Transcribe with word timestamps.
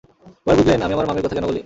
এবার 0.43 0.55
বুঝলেন 0.57 0.79
আমি 0.81 0.93
আমার 0.93 1.07
মামীর 1.07 1.23
কথা 1.25 1.35
কেন 1.35 1.45
বলি? 1.45 1.59